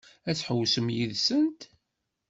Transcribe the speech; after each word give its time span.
Ad 0.29 0.35
tḥewwsem 0.35 0.87
yid-sent? 0.95 1.61